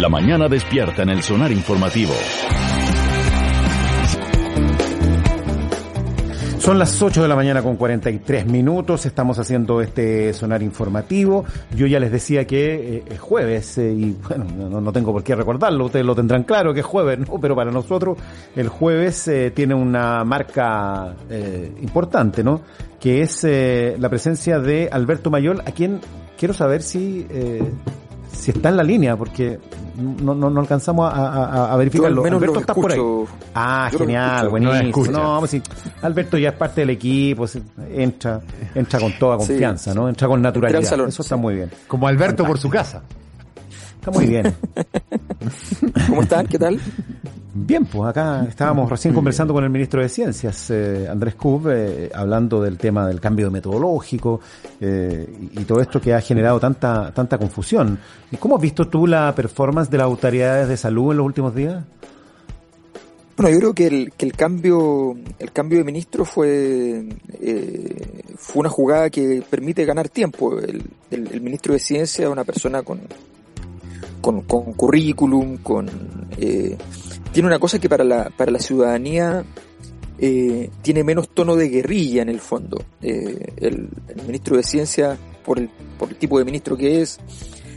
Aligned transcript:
La 0.00 0.08
mañana 0.08 0.48
despierta 0.48 1.02
en 1.02 1.08
el 1.08 1.24
sonar 1.24 1.50
informativo. 1.50 2.12
Son 6.60 6.78
las 6.78 7.02
8 7.02 7.20
de 7.22 7.26
la 7.26 7.34
mañana 7.34 7.62
con 7.62 7.74
43 7.74 8.46
minutos, 8.46 9.06
estamos 9.06 9.40
haciendo 9.40 9.80
este 9.80 10.32
sonar 10.34 10.62
informativo. 10.62 11.44
Yo 11.74 11.88
ya 11.88 11.98
les 11.98 12.12
decía 12.12 12.46
que 12.46 12.98
eh, 12.98 13.04
es 13.10 13.18
jueves 13.18 13.78
eh, 13.78 13.92
y 13.92 14.16
bueno, 14.28 14.80
no, 14.80 14.92
tengo 14.92 15.12
por 15.12 15.24
qué 15.24 15.34
recordarlo, 15.34 15.86
ustedes 15.86 16.06
lo 16.06 16.14
tendrán 16.14 16.44
claro 16.44 16.72
que 16.72 16.80
es 16.80 16.86
jueves, 16.86 17.18
¿no? 17.18 17.40
pero 17.40 17.56
para 17.56 17.72
nosotros 17.72 18.18
el 18.54 18.68
jueves 18.68 19.26
eh, 19.26 19.50
tiene 19.50 19.74
una 19.74 20.22
marca 20.22 21.16
importante, 21.82 22.44
¿no? 22.44 22.60
Que 23.00 23.22
es 23.22 23.44
la 23.44 24.08
presencia 24.08 24.60
de 24.60 24.88
Alberto 24.92 25.28
Mayol, 25.28 25.60
a 25.62 25.72
quien 25.72 26.00
quiero 26.36 26.54
saber 26.54 26.82
si 26.82 27.26
si 28.32 28.50
está 28.50 28.68
en 28.68 28.76
la 28.76 28.82
línea, 28.82 29.16
porque 29.16 29.58
no, 29.96 30.34
no, 30.34 30.48
no 30.50 30.60
alcanzamos 30.60 31.12
a, 31.12 31.16
a, 31.16 31.72
a 31.72 31.76
verificarlo. 31.76 32.22
Menos 32.22 32.38
Alberto, 32.38 32.54
lo 32.54 32.60
¿estás 32.60 32.76
por 32.76 32.92
ahí? 32.92 33.00
Ah, 33.54 33.88
Yo 33.92 33.98
genial, 33.98 34.48
buenísimo. 34.48 35.06
No 35.10 35.38
pues 35.40 35.50
sí, 35.50 35.62
Alberto 36.02 36.38
ya 36.38 36.50
es 36.50 36.54
parte 36.54 36.82
del 36.82 36.90
equipo, 36.90 37.46
entra, 37.90 38.40
entra 38.74 39.00
con 39.00 39.12
toda 39.18 39.38
Sí. 39.40 39.48
confianza, 39.48 39.94
¿no? 39.94 40.08
Entra 40.08 40.28
con 40.28 40.40
naturalidad. 40.42 40.82
Eso 40.82 41.06
está 41.22 41.34
sí. 41.36 41.40
muy 41.40 41.54
bien. 41.56 41.70
Como 41.86 42.06
Alberto 42.08 42.44
por 42.44 42.58
su 42.58 42.68
casa. 42.70 43.02
Está 43.98 44.10
muy 44.10 44.26
bien. 44.26 44.54
¿Cómo 46.08 46.22
están? 46.22 46.46
¿Qué 46.46 46.58
tal? 46.58 46.80
Bien, 47.54 47.84
pues 47.86 48.08
acá 48.08 48.44
estábamos 48.48 48.88
recién 48.88 49.12
conversando 49.12 49.52
con 49.52 49.64
el 49.64 49.70
ministro 49.70 50.00
de 50.00 50.08
Ciencias, 50.08 50.70
eh, 50.70 51.08
Andrés 51.10 51.34
Kub, 51.34 51.68
eh, 51.70 52.08
hablando 52.14 52.62
del 52.62 52.78
tema 52.78 53.08
del 53.08 53.20
cambio 53.20 53.50
metodológico 53.50 54.40
eh, 54.80 55.26
y, 55.54 55.60
y 55.60 55.64
todo 55.64 55.80
esto 55.80 56.00
que 56.00 56.14
ha 56.14 56.20
generado 56.20 56.60
tanta 56.60 57.12
tanta 57.12 57.36
confusión. 57.36 57.98
¿Y 58.30 58.36
cómo 58.36 58.56
has 58.56 58.62
visto 58.62 58.86
tú 58.86 59.06
la 59.06 59.34
performance 59.34 59.90
de 59.90 59.98
las 59.98 60.04
autoridades 60.04 60.68
de 60.68 60.76
salud 60.76 61.10
en 61.10 61.16
los 61.18 61.26
últimos 61.26 61.54
días? 61.54 61.82
Bueno, 63.36 63.50
yo 63.52 63.58
creo 63.60 63.74
que 63.74 63.86
el, 63.86 64.12
que 64.16 64.26
el 64.26 64.32
cambio 64.34 65.16
el 65.38 65.52
cambio 65.52 65.78
de 65.78 65.84
ministro 65.84 66.24
fue 66.24 67.08
eh, 67.40 68.22
fue 68.36 68.60
una 68.60 68.68
jugada 68.70 69.10
que 69.10 69.42
permite 69.48 69.84
ganar 69.84 70.08
tiempo. 70.08 70.58
El, 70.60 70.82
el- 71.10 71.28
el 71.32 71.40
ministro 71.40 71.72
de 71.72 71.80
Ciencia 71.80 72.24
es 72.26 72.30
una 72.30 72.44
persona 72.44 72.82
con 72.82 73.00
con, 74.42 74.72
currículum, 74.72 75.58
con 75.58 75.88
eh, 76.38 76.76
tiene 77.32 77.46
una 77.46 77.58
cosa 77.58 77.78
que 77.78 77.88
para 77.88 78.04
la 78.04 78.30
para 78.30 78.50
la 78.50 78.58
ciudadanía 78.58 79.44
eh, 80.18 80.70
tiene 80.82 81.04
menos 81.04 81.28
tono 81.28 81.54
de 81.56 81.68
guerrilla 81.68 82.22
en 82.22 82.28
el 82.28 82.40
fondo. 82.40 82.84
Eh, 83.00 83.52
el, 83.56 83.88
ministro 84.26 84.56
de 84.56 84.62
Ciencia 84.62 85.16
por 85.44 85.58
el 85.58 85.70
por 85.98 86.10
el 86.10 86.16
tipo 86.16 86.38
de 86.38 86.44
ministro 86.44 86.76
que 86.76 87.00
es, 87.00 87.18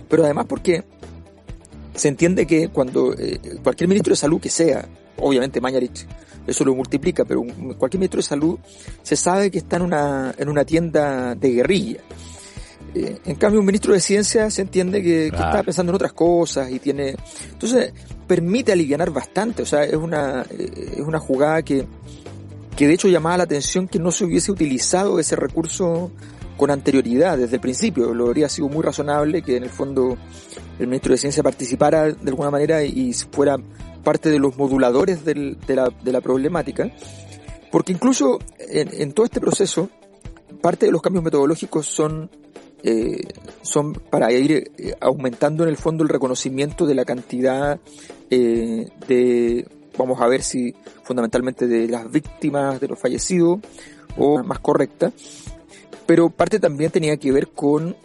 pero 0.10 0.24
además 0.24 0.46
porque 0.48 0.84
se 1.94 2.08
entiende 2.08 2.46
que 2.48 2.70
cuando 2.70 3.14
eh, 3.14 3.40
cualquier 3.64 3.88
ministro 3.88 4.12
de 4.12 4.18
salud 4.18 4.42
que 4.42 4.50
sea, 4.50 4.88
obviamente 5.18 5.62
Mañarich 5.62 6.08
eso 6.48 6.66
lo 6.66 6.74
multiplica, 6.74 7.26
pero 7.26 7.44
cualquier 7.78 8.00
ministro 8.00 8.18
de 8.18 8.24
salud 8.24 8.60
se 9.04 9.16
sabe 9.16 9.52
que 9.52 9.60
está 9.60 9.78
en 9.78 9.84
una, 9.84 10.34
en 10.38 10.50
una 10.50 10.66
tienda 10.66 11.36
de 11.36 11.52
guerrilla. 11.52 12.00
Eh, 12.94 13.20
en 13.26 13.36
cambio, 13.36 13.60
un 13.62 13.66
ministro 13.66 13.94
de 13.94 14.00
ciencia 14.02 14.50
se 14.50 14.62
entiende 14.64 15.02
que, 15.02 15.26
que 15.26 15.30
Claro. 15.32 15.46
está 15.52 15.64
pensando 15.64 15.92
en 15.92 15.96
otras 15.96 16.14
cosas 16.14 16.70
y 16.72 16.80
tiene... 16.80 17.16
Entonces, 17.52 17.94
permite 18.28 18.72
aliviar 18.74 19.10
bastante, 19.12 19.64
o 19.64 19.66
sea, 19.66 19.84
es 19.84 19.96
una, 19.96 20.46
eh, 20.50 20.94
es 20.98 21.02
una 21.02 21.20
jugada 21.20 21.62
que, 21.64 21.86
que 22.76 22.88
de 22.88 22.94
hecho 22.94 23.08
llamaba 23.08 23.38
la 23.38 23.44
atención 23.44 23.88
que 23.88 24.00
no 24.00 24.12
se 24.12 24.26
hubiese 24.26 24.52
utilizado 24.52 25.20
ese 25.20 25.36
recurso 25.36 26.12
con 26.58 26.70
anterioridad 26.70 27.38
desde 27.38 27.56
el 27.56 27.62
principio. 27.62 28.14
Lo 28.14 28.28
habría 28.28 28.50
sido 28.50 28.68
muy 28.68 28.84
razonable 28.84 29.42
que 29.42 29.56
en 29.58 29.64
el 29.64 29.70
fondo 29.70 30.18
el 30.78 30.88
ministro 30.88 31.14
de 31.14 31.18
Ciencia 31.18 31.42
participara 31.44 32.12
de 32.12 32.30
alguna 32.30 32.52
manera 32.52 32.84
y 32.84 33.14
fuera 33.14 33.58
parte 34.04 34.30
de 34.30 34.40
los 34.40 34.58
moduladores 34.58 35.24
del- 35.26 35.58
de, 35.66 35.76
la, 35.76 35.90
de 36.04 36.12
la 36.12 36.22
problemática. 36.22 36.92
Porque 37.72 37.94
incluso 37.94 38.38
en, 38.60 38.90
en 38.94 39.14
todo 39.14 39.26
este 39.26 39.40
proceso, 39.40 39.90
parte 40.62 40.86
de 40.88 40.92
los 40.92 41.02
cambios 41.02 41.24
metodológicos 41.24 41.86
son, 41.88 42.30
eh, 42.84 43.28
son 43.62 43.94
para 43.94 44.32
ir 44.32 44.72
eh, 44.78 44.96
aumentando 45.00 45.64
en 45.64 45.70
el 45.70 45.78
fondo 45.78 46.04
el 46.04 46.10
reconocimiento 46.10 46.86
de 46.86 46.96
la 46.96 47.06
cantidad 47.06 47.80
eh, 48.30 48.90
de, 49.08 49.68
vamos 49.98 50.20
a 50.20 50.28
ver 50.28 50.42
si 50.42 50.74
fundamentalmente 51.04 51.68
de 51.68 51.88
las 51.88 52.12
víctimas, 52.12 52.80
de 52.80 52.88
los 52.88 53.00
fallecidos, 53.00 53.60
o 54.18 54.44
más 54.44 54.60
correcta. 54.60 55.12
Pero 56.06 56.30
parte 56.30 56.60
también 56.60 56.92
tenía 56.92 57.18
que 57.18 57.32
ver 57.32 57.50
con 57.50 57.96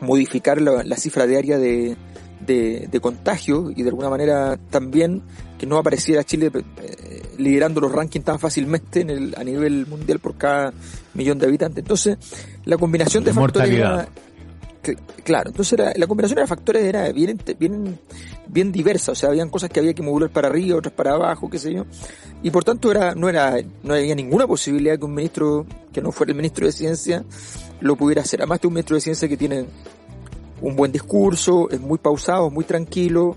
modificar 0.00 0.62
la, 0.62 0.82
la 0.82 0.96
cifra 0.96 1.26
diaria 1.26 1.58
de, 1.58 1.96
de, 2.40 2.88
de 2.90 3.00
contagio 3.00 3.70
y 3.74 3.82
de 3.82 3.88
alguna 3.90 4.08
manera 4.08 4.58
también 4.70 5.22
que 5.60 5.66
no 5.66 5.76
apareciera 5.76 6.24
Chile 6.24 6.50
eh, 6.54 7.22
liderando 7.36 7.82
los 7.82 7.92
rankings 7.92 8.24
tan 8.24 8.38
fácilmente 8.38 9.02
en 9.02 9.10
el, 9.10 9.34
a 9.36 9.44
nivel 9.44 9.86
mundial 9.86 10.18
por 10.18 10.36
cada 10.38 10.72
millón 11.12 11.38
de 11.38 11.44
habitantes. 11.46 11.82
Entonces, 11.84 12.16
la 12.64 12.78
combinación 12.78 13.24
de 13.24 13.32
factores 13.58 13.68
era, 13.78 14.08
que- 14.82 14.96
claro, 15.22 15.50
entonces 15.50 15.74
era- 15.78 15.92
la 15.94 16.06
combinación 16.06 16.38
de 16.40 16.46
factores 16.46 16.82
era 16.82 17.12
bien, 17.12 17.38
bien, 17.58 17.98
bien 18.46 18.72
diversa, 18.72 19.12
o 19.12 19.14
sea, 19.14 19.28
habían 19.28 19.50
cosas 19.50 19.68
que 19.68 19.80
había 19.80 19.92
que 19.92 20.00
modular 20.02 20.30
para 20.30 20.48
arriba, 20.48 20.78
otras 20.78 20.94
para 20.94 21.12
abajo, 21.12 21.50
qué 21.50 21.58
sé 21.58 21.74
yo, 21.74 21.84
y 22.42 22.50
por 22.50 22.64
tanto 22.64 22.90
era, 22.90 23.14
no 23.14 23.28
era, 23.28 23.56
no 23.82 23.92
había 23.92 24.14
ninguna 24.14 24.46
posibilidad 24.46 24.98
que 24.98 25.04
un 25.04 25.14
ministro, 25.14 25.66
que 25.92 26.00
no 26.00 26.10
fuera 26.10 26.30
el 26.30 26.36
ministro 26.38 26.64
de 26.64 26.72
ciencia, 26.72 27.22
lo 27.82 27.96
pudiera 27.96 28.22
hacer. 28.22 28.40
Además 28.40 28.62
de 28.62 28.68
un 28.68 28.72
ministro 28.72 28.94
de 28.96 29.02
ciencia 29.02 29.28
que 29.28 29.36
tiene 29.36 29.66
un 30.62 30.74
buen 30.74 30.90
discurso, 30.90 31.68
es 31.70 31.80
muy 31.82 31.98
pausado, 31.98 32.48
muy 32.48 32.64
tranquilo, 32.64 33.36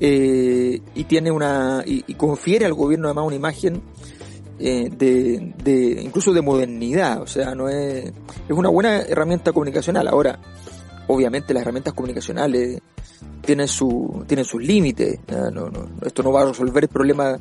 eh, 0.00 0.80
y 0.94 1.04
tiene 1.04 1.30
una, 1.30 1.82
y, 1.86 2.14
confiere 2.14 2.66
al 2.66 2.74
gobierno 2.74 3.08
además 3.08 3.26
una 3.26 3.36
imagen 3.36 3.82
eh, 4.58 4.88
de, 4.90 5.54
de, 5.62 6.02
incluso 6.02 6.32
de 6.32 6.42
modernidad, 6.42 7.22
o 7.22 7.26
sea, 7.26 7.54
no 7.54 7.68
es, 7.68 8.04
es 8.06 8.56
una 8.56 8.68
buena 8.68 9.02
herramienta 9.02 9.52
comunicacional. 9.52 10.08
Ahora, 10.08 10.38
obviamente 11.08 11.54
las 11.54 11.62
herramientas 11.62 11.94
comunicacionales 11.94 12.80
tienen 13.42 13.68
su, 13.68 14.24
tienen 14.26 14.44
sus 14.44 14.62
límites, 14.62 15.20
no, 15.52 15.70
esto 16.02 16.22
no 16.22 16.32
va 16.32 16.42
a 16.42 16.46
resolver 16.46 16.84
el 16.84 16.88
problema 16.88 17.38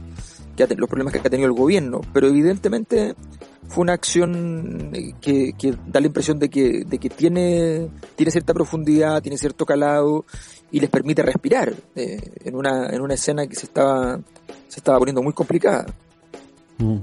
que 0.56 0.64
ha 0.64 0.68
los 0.68 0.90
problemas 0.90 1.14
que 1.14 1.20
ha 1.20 1.30
tenido 1.30 1.48
el 1.48 1.56
gobierno, 1.56 2.02
pero 2.14 2.28
evidentemente 2.28 3.16
fue 3.68 3.84
una 3.84 3.94
acción 3.94 4.92
que, 5.20 5.54
que 5.58 5.76
da 5.88 6.00
la 6.00 6.08
impresión 6.08 6.38
de 6.38 6.50
que, 6.50 6.84
de 6.86 7.00
que 7.00 7.10
tiene, 7.10 7.90
tiene 8.16 8.32
cierta 8.32 8.54
profundidad, 8.54 9.22
tiene 9.22 9.38
cierto 9.38 9.66
calado 9.66 10.26
y 10.74 10.80
les 10.82 10.90
permite 10.90 11.22
respirar 11.22 11.72
eh, 11.96 12.20
en 12.44 12.56
una, 12.56 12.90
en 12.90 13.00
una 13.00 13.14
escena 13.14 13.48
que 13.48 13.56
se 13.56 13.68
estaba, 13.68 14.20
se 14.68 14.80
estaba 14.82 15.00
poniendo 15.00 15.22
muy 15.24 15.32
complicada. 15.32 15.86
Mm. 16.80 16.98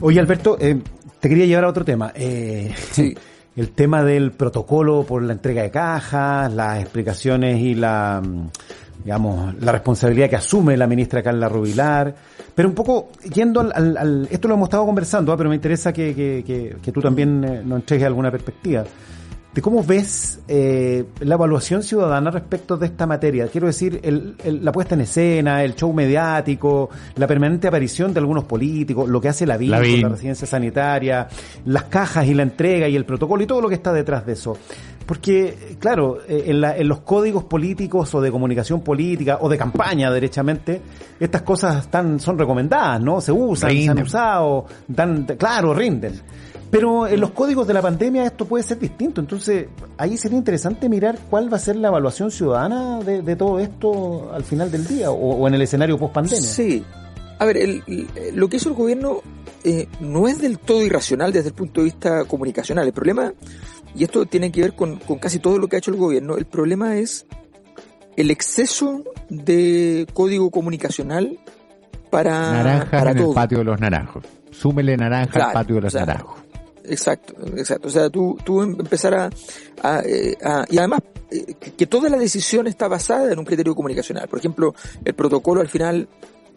Oye, 0.00 0.20
Alberto, 0.20 0.56
eh, 0.60 0.80
te 1.20 1.28
quería 1.28 1.44
llevar 1.46 1.64
a 1.64 1.68
otro 1.68 1.84
tema. 1.84 2.12
Eh, 2.14 2.72
Sí. 2.92 3.14
El 3.56 3.70
tema 3.70 4.02
del 4.02 4.32
protocolo 4.32 5.04
por 5.04 5.22
la 5.22 5.32
entrega 5.32 5.62
de 5.62 5.70
cajas, 5.70 6.52
las 6.52 6.80
explicaciones 6.80 7.60
y 7.60 7.76
la, 7.76 8.20
mm, 8.20 8.48
digamos, 9.04 9.54
la 9.62 9.70
responsabilidad 9.70 10.28
que 10.28 10.34
asume 10.34 10.76
la 10.76 10.88
ministra 10.88 11.22
Carla 11.22 11.48
Rubilar. 11.48 12.12
Pero 12.52 12.68
un 12.68 12.74
poco 12.74 13.10
yendo 13.32 13.60
al, 13.60 13.70
al- 13.72 13.96
al- 13.96 14.28
esto 14.28 14.48
lo 14.48 14.54
hemos 14.54 14.66
estado 14.66 14.84
conversando, 14.84 15.32
ah, 15.32 15.36
pero 15.36 15.50
me 15.50 15.54
interesa 15.54 15.92
que, 15.92 16.12
que, 16.16 16.42
que, 16.44 16.76
que 16.82 16.90
tú 16.90 17.00
también 17.00 17.44
eh, 17.44 17.62
nos 17.64 17.78
entregues 17.78 18.06
alguna 18.08 18.30
perspectiva. 18.32 18.82
De 19.54 19.62
cómo 19.62 19.84
ves 19.84 20.40
eh, 20.48 21.04
la 21.20 21.34
evaluación 21.36 21.82
ciudadana 21.84 22.30
respecto 22.32 22.76
de 22.76 22.86
esta 22.86 23.06
materia. 23.06 23.46
Quiero 23.46 23.68
decir, 23.68 24.00
el- 24.02 24.34
el- 24.44 24.64
la 24.64 24.72
puesta 24.72 24.94
en 24.96 25.02
escena, 25.02 25.62
el 25.62 25.76
show 25.76 25.92
mediático, 25.92 26.90
la 27.14 27.26
permanente 27.28 27.68
aparición 27.68 28.12
de 28.12 28.18
algunos 28.20 28.44
políticos, 28.44 29.08
lo 29.08 29.20
que 29.20 29.28
hace 29.28 29.46
la 29.46 29.56
vida 29.56 29.76
con 29.78 29.84
la 30.02 30.08
residencia 30.16 30.46
sanitaria, 30.46 31.28
las 31.66 31.84
cajas 31.84 32.26
y 32.26 32.34
la 32.34 32.42
entrega 32.42 32.88
y 32.88 32.96
el 32.96 33.04
protocolo 33.04 33.42
y 33.42 33.46
todo 33.46 33.60
lo 33.60 33.68
que 33.68 33.76
está 33.76 33.92
detrás 33.92 34.26
de 34.26 34.32
eso. 34.32 34.56
Porque, 35.06 35.76
claro, 35.78 36.18
eh, 36.26 36.44
en, 36.46 36.60
la- 36.60 36.76
en 36.76 36.88
los 36.88 37.00
códigos 37.00 37.44
políticos 37.44 38.12
o 38.14 38.20
de 38.20 38.30
comunicación 38.32 38.80
política 38.80 39.38
o 39.40 39.48
de 39.48 39.58
campaña, 39.58 40.10
derechamente, 40.10 40.80
estas 41.20 41.42
cosas 41.42 41.84
están, 41.84 42.18
son 42.18 42.38
recomendadas, 42.38 43.00
¿no? 43.02 43.20
Se 43.20 43.30
usan, 43.30 43.70
se 43.70 43.76
han 43.90 44.02
usado, 44.02 44.64
dan, 44.88 45.24
claro, 45.38 45.74
rinden. 45.74 46.14
Pero 46.74 47.06
en 47.06 47.20
los 47.20 47.30
códigos 47.30 47.68
de 47.68 47.72
la 47.72 47.80
pandemia 47.80 48.24
esto 48.24 48.46
puede 48.46 48.64
ser 48.64 48.80
distinto. 48.80 49.20
Entonces, 49.20 49.68
ahí 49.96 50.16
sería 50.16 50.36
interesante 50.36 50.88
mirar 50.88 51.16
cuál 51.30 51.50
va 51.50 51.56
a 51.56 51.60
ser 51.60 51.76
la 51.76 51.86
evaluación 51.86 52.32
ciudadana 52.32 52.98
de, 52.98 53.36
todo 53.36 53.60
esto 53.60 54.32
al 54.34 54.42
final 54.42 54.72
del 54.72 54.84
día 54.84 55.12
o, 55.12 55.46
en 55.46 55.54
el 55.54 55.62
escenario 55.62 55.96
post 55.96 56.14
pandemia. 56.14 56.40
Sí. 56.40 56.84
A 57.38 57.44
ver, 57.44 57.84
lo 58.32 58.48
que 58.48 58.56
hizo 58.56 58.70
el 58.70 58.74
gobierno 58.74 59.20
eh, 59.62 59.86
no 60.00 60.26
es 60.26 60.40
del 60.40 60.58
todo 60.58 60.82
irracional 60.82 61.32
desde 61.32 61.50
el 61.50 61.54
punto 61.54 61.80
de 61.80 61.84
vista 61.84 62.24
comunicacional. 62.24 62.88
El 62.88 62.92
problema, 62.92 63.32
y 63.94 64.02
esto 64.02 64.26
tiene 64.26 64.50
que 64.50 64.62
ver 64.62 64.74
con, 64.74 64.96
casi 65.20 65.38
todo 65.38 65.58
lo 65.58 65.68
que 65.68 65.76
ha 65.76 65.78
hecho 65.78 65.92
el 65.92 65.96
gobierno, 65.96 66.36
el 66.36 66.46
problema 66.46 66.96
es 66.96 67.24
el 68.16 68.32
exceso 68.32 69.04
de 69.28 70.08
código 70.12 70.50
comunicacional 70.50 71.38
para, 72.10 72.50
naranja 72.50 73.12
en 73.12 73.18
el 73.18 73.32
patio 73.32 73.58
de 73.58 73.64
los 73.64 73.78
naranjos. 73.78 74.24
Súmele 74.50 74.96
naranja 74.96 75.46
al 75.46 75.52
patio 75.52 75.76
de 75.76 75.82
los 75.82 75.94
naranjos. 75.94 76.43
Exacto, 76.84 77.34
exacto. 77.56 77.88
O 77.88 77.90
sea, 77.90 78.10
tú, 78.10 78.36
tú 78.44 78.62
em, 78.62 78.76
empezar 78.78 79.14
a, 79.14 79.30
eh, 80.04 80.36
a, 80.42 80.64
y 80.68 80.78
además 80.78 81.00
eh, 81.30 81.54
que 81.54 81.86
toda 81.86 82.08
la 82.08 82.18
decisión 82.18 82.66
está 82.66 82.88
basada 82.88 83.32
en 83.32 83.38
un 83.38 83.44
criterio 83.44 83.74
comunicacional. 83.74 84.28
Por 84.28 84.38
ejemplo, 84.38 84.74
el 85.04 85.14
protocolo 85.14 85.60
al 85.60 85.68
final 85.68 86.08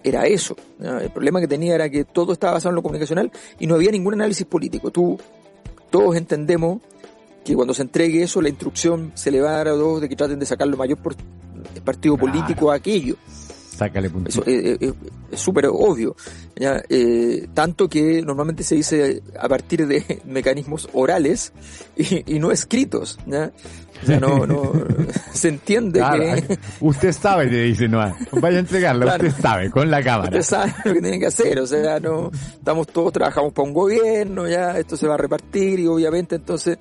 era 0.03 0.25
eso. 0.27 0.55
El 0.79 1.09
problema 1.11 1.39
que 1.39 1.47
tenía 1.47 1.75
era 1.75 1.89
que 1.89 2.05
todo 2.05 2.33
estaba 2.33 2.53
basado 2.53 2.69
en 2.69 2.75
lo 2.75 2.83
comunicacional 2.83 3.31
y 3.59 3.67
no 3.67 3.75
había 3.75 3.91
ningún 3.91 4.13
análisis 4.13 4.45
político. 4.45 4.91
Tú, 4.91 5.19
todos 5.89 6.15
entendemos 6.15 6.81
que 7.43 7.55
cuando 7.55 7.73
se 7.73 7.81
entregue 7.81 8.23
eso, 8.23 8.41
la 8.41 8.49
instrucción 8.49 9.11
se 9.15 9.31
le 9.31 9.41
va 9.41 9.49
a 9.49 9.57
dar 9.57 9.69
a 9.69 9.71
dos 9.71 10.01
de 10.01 10.09
que 10.09 10.15
traten 10.15 10.39
de 10.39 10.45
sacar 10.45 10.67
lo 10.67 10.77
mayor 10.77 10.97
por 10.97 11.15
partido 11.83 12.17
político 12.17 12.71
a 12.71 12.75
aquello. 12.75 13.15
Sácale 13.77 14.09
punto. 14.09 14.29
Eso 14.29 14.43
es 14.43 15.39
súper 15.39 15.67
obvio. 15.67 16.15
Eh, 16.55 17.47
tanto 17.53 17.87
que 17.87 18.23
normalmente 18.23 18.63
se 18.63 18.73
dice 18.73 19.21
a 19.39 19.47
partir 19.47 19.85
de 19.85 20.21
mecanismos 20.25 20.89
orales 20.93 21.53
y, 21.95 22.39
no 22.39 22.51
escritos. 22.51 23.19
¿ya? 23.27 23.51
no, 24.19 24.47
no, 24.47 24.71
se 25.31 25.49
entiende 25.49 25.99
que... 25.99 26.57
Usted 26.81 27.11
sabe, 27.11 27.47
te 27.47 27.61
dice 27.61 27.87
no 27.87 27.99
Vaya 28.31 28.57
a 28.57 28.59
entregarla, 28.61 29.05
usted 29.13 29.33
sabe, 29.39 29.69
con 29.69 29.91
la 29.91 30.01
cámara. 30.01 30.29
Usted 30.29 30.41
sabe 30.41 30.73
lo 30.83 30.93
que 30.93 31.01
tiene 31.01 31.19
que 31.19 31.27
hacer, 31.27 31.59
o 31.59 31.67
sea, 31.67 31.99
no, 31.99 32.31
estamos 32.31 32.87
todos, 32.87 33.13
trabajamos 33.13 33.53
para 33.53 33.67
un 33.67 33.73
gobierno, 33.73 34.47
ya, 34.47 34.77
esto 34.79 34.97
se 34.97 35.07
va 35.07 35.15
a 35.15 35.17
repartir 35.17 35.79
y 35.79 35.87
obviamente 35.87 36.35
entonces, 36.35 36.77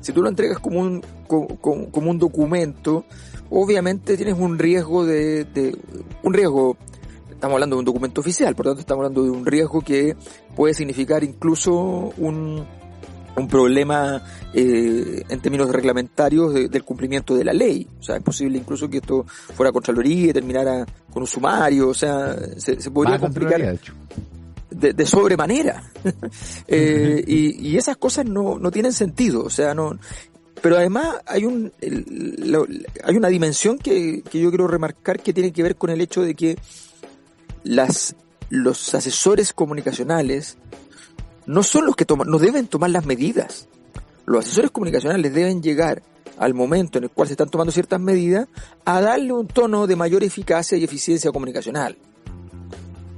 si 0.00 0.12
tú 0.12 0.22
lo 0.22 0.28
entregas 0.28 0.58
como 0.58 0.80
un, 0.80 1.02
como, 1.26 1.90
como 1.90 2.10
un 2.10 2.18
documento, 2.18 3.04
obviamente 3.50 4.16
tienes 4.16 4.38
un 4.38 4.58
riesgo 4.58 5.04
de, 5.04 5.44
de, 5.44 5.76
un 6.22 6.34
riesgo, 6.34 6.76
estamos 7.30 7.54
hablando 7.54 7.76
de 7.76 7.80
un 7.80 7.86
documento 7.86 8.20
oficial, 8.20 8.54
por 8.54 8.66
lo 8.66 8.72
tanto 8.72 8.80
estamos 8.80 9.04
hablando 9.04 9.24
de 9.24 9.30
un 9.30 9.46
riesgo 9.46 9.80
que 9.80 10.16
puede 10.56 10.74
significar 10.74 11.24
incluso 11.24 12.12
un, 12.16 12.66
un 13.38 13.48
problema 13.48 14.22
eh, 14.52 15.22
en 15.28 15.40
términos 15.40 15.70
reglamentarios 15.70 16.54
del 16.54 16.84
cumplimiento 16.84 17.34
de 17.34 17.44
la 17.44 17.52
ley. 17.52 17.86
O 17.98 18.02
sea, 18.02 18.16
es 18.16 18.22
posible 18.22 18.58
incluso 18.58 18.88
que 18.88 18.98
esto 18.98 19.24
fuera 19.54 19.72
Contraloría 19.72 20.30
y 20.30 20.32
terminara 20.32 20.84
con 21.12 21.22
un 21.22 21.26
sumario. 21.26 21.88
O 21.88 21.94
sea, 21.94 22.36
se, 22.56 22.76
podría 22.90 23.18
complicar 23.18 23.78
de, 24.70 24.92
de, 24.92 25.06
sobremanera. 25.06 25.82
eh, 26.68 27.22
y, 27.26 27.68
y, 27.68 27.76
esas 27.76 27.96
cosas 27.96 28.26
no, 28.26 28.58
no 28.58 28.70
tienen 28.70 28.92
sentido. 28.92 29.44
O 29.44 29.50
sea, 29.50 29.74
no. 29.74 29.98
Pero 30.62 30.76
además 30.76 31.16
hay 31.26 31.44
un 31.44 31.72
hay 33.04 33.16
una 33.16 33.28
dimensión 33.28 33.78
que, 33.78 34.22
que 34.22 34.40
yo 34.40 34.50
quiero 34.50 34.66
remarcar 34.66 35.20
que 35.20 35.32
tiene 35.32 35.52
que 35.52 35.62
ver 35.62 35.76
con 35.76 35.90
el 35.90 36.00
hecho 36.00 36.22
de 36.22 36.34
que 36.34 36.58
las 37.64 38.16
los 38.50 38.94
asesores 38.94 39.52
comunicacionales 39.52 40.56
no 41.46 41.62
son 41.62 41.86
los 41.86 41.96
que 41.96 42.04
toman, 42.04 42.28
no 42.28 42.38
deben 42.38 42.66
tomar 42.66 42.90
las 42.90 43.06
medidas. 43.06 43.68
Los 44.26 44.44
asesores 44.44 44.70
comunicacionales 44.70 45.32
deben 45.32 45.62
llegar 45.62 46.02
al 46.38 46.54
momento 46.54 46.98
en 46.98 47.04
el 47.04 47.10
cual 47.10 47.28
se 47.28 47.34
están 47.34 47.48
tomando 47.48 47.72
ciertas 47.72 48.00
medidas 48.00 48.48
a 48.84 49.00
darle 49.00 49.32
un 49.32 49.46
tono 49.46 49.86
de 49.86 49.96
mayor 49.96 50.22
eficacia 50.22 50.76
y 50.76 50.84
eficiencia 50.84 51.32
comunicacional. 51.32 51.96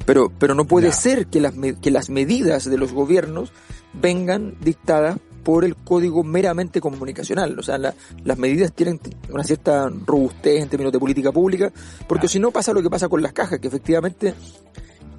Pero, 0.06 0.32
pero 0.38 0.54
no 0.54 0.64
puede 0.64 0.92
ser 0.92 1.26
que 1.26 1.40
las, 1.40 1.54
que 1.82 1.90
las 1.90 2.08
medidas 2.08 2.64
de 2.64 2.78
los 2.78 2.92
gobiernos 2.92 3.52
vengan 3.92 4.56
dictadas 4.60 5.18
por 5.42 5.64
el 5.64 5.76
código 5.76 6.22
meramente 6.22 6.80
comunicacional. 6.80 7.58
O 7.58 7.62
sea, 7.62 7.78
las 7.78 8.38
medidas 8.38 8.72
tienen 8.72 9.00
una 9.30 9.44
cierta 9.44 9.90
robustez 10.06 10.62
en 10.62 10.68
términos 10.68 10.92
de 10.92 10.98
política 10.98 11.32
pública, 11.32 11.72
porque 12.06 12.28
si 12.28 12.38
no 12.38 12.50
pasa 12.50 12.72
lo 12.72 12.82
que 12.82 12.90
pasa 12.90 13.08
con 13.08 13.22
las 13.22 13.32
cajas, 13.32 13.58
que 13.58 13.68
efectivamente 13.68 14.34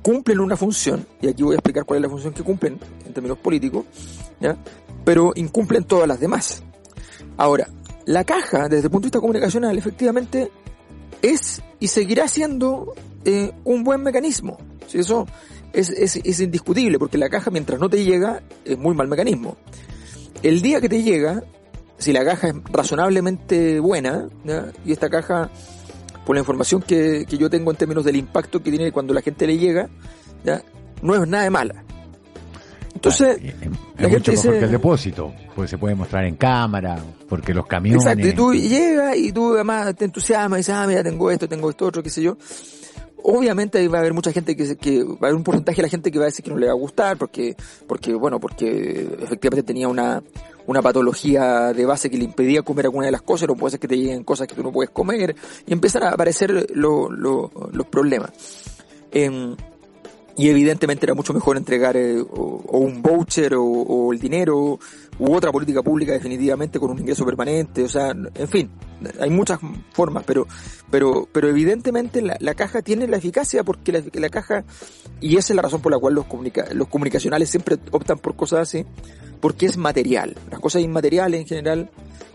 cumplen 0.01 0.39
una 0.39 0.57
función, 0.57 1.05
y 1.21 1.27
aquí 1.27 1.43
voy 1.43 1.53
a 1.53 1.57
explicar 1.57 1.85
cuál 1.85 1.97
es 1.97 2.03
la 2.03 2.09
función 2.09 2.33
que 2.33 2.43
cumplen 2.43 2.79
en 3.05 3.13
términos 3.13 3.37
políticos, 3.37 3.85
¿ya? 4.39 4.57
pero 5.03 5.31
incumplen 5.35 5.83
todas 5.83 6.07
las 6.07 6.19
demás. 6.19 6.63
Ahora, 7.37 7.67
la 8.05 8.23
caja, 8.23 8.67
desde 8.67 8.85
el 8.85 8.91
punto 8.91 9.05
de 9.05 9.07
vista 9.07 9.19
comunicacional, 9.19 9.77
efectivamente 9.77 10.51
es 11.21 11.61
y 11.79 11.87
seguirá 11.87 12.27
siendo 12.27 12.93
eh, 13.25 13.51
un 13.63 13.83
buen 13.83 14.01
mecanismo. 14.03 14.57
Si 14.87 14.99
eso 14.99 15.27
es, 15.73 15.89
es, 15.89 16.17
es, 16.17 16.39
indiscutible, 16.39 16.99
porque 16.99 17.17
la 17.17 17.29
caja, 17.29 17.51
mientras 17.51 17.79
no 17.79 17.89
te 17.89 18.03
llega, 18.03 18.41
es 18.65 18.77
muy 18.77 18.95
mal 18.95 19.07
mecanismo. 19.07 19.57
El 20.43 20.61
día 20.61 20.81
que 20.81 20.89
te 20.89 21.03
llega, 21.03 21.43
si 21.97 22.13
la 22.13 22.25
caja 22.25 22.49
es 22.49 22.55
razonablemente 22.71 23.79
buena, 23.79 24.27
¿ya? 24.43 24.71
y 24.85 24.91
esta 24.91 25.09
caja 25.09 25.49
por 26.25 26.35
la 26.35 26.39
información 26.39 26.81
que, 26.81 27.25
que 27.27 27.37
yo 27.37 27.49
tengo 27.49 27.71
en 27.71 27.77
términos 27.77 28.03
del 28.05 28.15
impacto 28.15 28.61
que 28.61 28.71
tiene 28.71 28.91
cuando 28.91 29.13
la 29.13 29.21
gente 29.21 29.45
le 29.47 29.57
llega, 29.57 29.89
¿ya? 30.43 30.63
no 31.01 31.15
es 31.15 31.27
nada 31.27 31.43
de 31.43 31.49
mala. 31.49 31.83
Entonces, 32.93 33.41
la 33.97 34.09
gente 34.09 34.31
dice, 34.31 34.51
que 34.51 34.65
el 34.65 34.71
depósito, 34.71 35.33
pues 35.55 35.71
se 35.71 35.77
puede 35.79 35.95
mostrar 35.95 36.23
en 36.25 36.35
cámara, 36.35 37.03
porque 37.27 37.53
los 37.53 37.65
camiones. 37.65 38.03
Exacto, 38.03 38.27
y 38.27 38.33
tú 38.33 38.53
llegas 38.53 39.17
y 39.17 39.31
tú 39.31 39.55
además 39.55 39.95
te 39.95 40.05
entusiasmas 40.05 40.57
y 40.57 40.59
dices, 40.59 40.75
ah, 40.75 40.85
mira, 40.85 41.01
tengo 41.01 41.31
esto, 41.31 41.49
tengo 41.49 41.69
esto 41.71 41.87
otro, 41.87 42.03
qué 42.03 42.11
sé 42.11 42.21
yo. 42.21 42.37
Obviamente 43.23 43.87
va 43.87 43.97
a 43.97 44.01
haber 44.01 44.13
mucha 44.13 44.31
gente 44.31 44.55
que, 44.55 44.75
que 44.77 45.03
va 45.03 45.13
a 45.13 45.25
haber 45.25 45.35
un 45.35 45.43
porcentaje 45.43 45.77
de 45.77 45.83
la 45.83 45.89
gente 45.89 46.11
que 46.11 46.17
va 46.17 46.25
a 46.25 46.27
decir 46.27 46.43
que 46.43 46.51
no 46.51 46.57
le 46.57 46.67
va 46.67 46.73
a 46.73 46.75
gustar 46.75 47.17
porque, 47.17 47.55
porque 47.87 48.13
bueno, 48.13 48.39
porque 48.39 49.07
efectivamente 49.21 49.63
tenía 49.63 49.87
una, 49.87 50.23
una 50.67 50.81
patología 50.81 51.73
de 51.73 51.85
base 51.85 52.09
que 52.09 52.17
le 52.17 52.25
impedía 52.25 52.61
comer 52.61 52.85
alguna 52.85 53.05
de 53.05 53.11
las 53.11 53.21
cosas, 53.21 53.47
no 53.47 53.55
puede 53.55 53.71
ser 53.71 53.79
que 53.79 53.87
te 53.87 53.97
lleguen 53.97 54.23
cosas 54.23 54.47
que 54.47 54.55
tú 54.55 54.63
no 54.63 54.71
puedes 54.71 54.89
comer, 54.89 55.35
y 55.65 55.73
empiezan 55.73 56.03
a 56.03 56.09
aparecer 56.09 56.67
los 56.75 57.87
problemas. 57.89 58.31
Em, 59.11 59.55
y 60.37 60.49
evidentemente 60.49 61.05
era 61.05 61.13
mucho 61.13 61.33
mejor 61.33 61.57
entregar 61.57 61.97
eh, 61.97 62.19
o, 62.21 62.77
un 62.77 63.01
voucher 63.01 63.53
o, 63.55 64.11
el 64.13 64.19
dinero 64.19 64.79
u 65.19 65.33
otra 65.33 65.51
política 65.51 65.81
pública 65.81 66.13
definitivamente 66.13 66.79
con 66.79 66.91
un 66.91 66.99
ingreso 66.99 67.25
permanente, 67.25 67.83
o 67.83 67.89
sea, 67.89 68.09
en 68.09 68.47
fin, 68.47 68.69
hay 69.19 69.29
muchas 69.29 69.59
formas, 69.91 70.23
pero 70.25 70.47
pero 70.89 71.27
pero 71.31 71.49
evidentemente 71.49 72.21
la, 72.21 72.53
caja 72.55 72.81
tiene 72.81 73.07
la 73.07 73.17
eficacia 73.17 73.63
porque 73.63 73.91
la, 73.91 74.01
la, 74.13 74.29
caja 74.29 74.63
y 75.19 75.37
esa 75.37 75.53
es 75.53 75.55
la 75.55 75.61
razón 75.61 75.81
por 75.81 75.91
la 75.91 75.99
cual 75.99 76.15
los 76.15 76.25
comunica, 76.25 76.67
los 76.73 76.87
comunicacionales 76.87 77.49
siempre 77.49 77.77
optan 77.91 78.17
por 78.17 78.35
cosas 78.35 78.61
así, 78.61 78.85
porque 79.39 79.65
es 79.65 79.77
material. 79.77 80.35
Las 80.49 80.59
cosas 80.59 80.81
inmateriales 80.81 81.41
en 81.41 81.47
general 81.47 81.89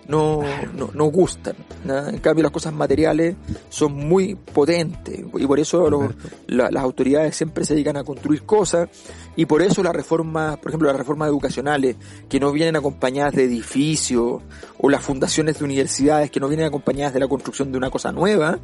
no, 0.08 0.42
no, 0.74 0.90
no 0.92 1.04
gustan. 1.06 1.56
En 1.84 2.18
cambio, 2.18 2.42
las 2.42 2.52
cosas 2.52 2.72
materiales 2.72 3.36
son 3.68 3.92
muy 3.94 4.34
potentes 4.34 5.20
y 5.38 5.46
por 5.46 5.58
eso 5.58 6.08
las 6.46 6.82
autoridades 6.82 7.36
siempre 7.36 7.64
se 7.64 7.74
dedican 7.74 7.96
a 7.96 8.04
construir 8.04 8.42
cosas 8.42 8.88
y 9.36 9.46
por 9.46 9.62
eso 9.62 9.82
las 9.82 9.94
reformas, 9.94 10.58
por 10.58 10.70
ejemplo, 10.70 10.88
las 10.88 10.96
reformas 10.96 11.28
educacionales 11.28 11.96
que 12.28 12.40
no 12.40 12.52
vienen 12.52 12.76
acompañadas 12.76 13.34
de 13.34 13.44
edificios 13.44 14.42
o 14.78 14.90
las 14.90 15.02
fundaciones 15.02 15.58
de 15.58 15.64
universidades 15.64 16.30
que 16.30 16.40
no 16.40 16.48
vienen 16.48 16.66
acompañadas 16.66 17.14
de 17.14 17.20
la 17.20 17.28
construcción 17.28 17.72
de 17.72 17.78
una 17.78 17.90
cosa 17.90 18.12
nueva, 18.12 18.58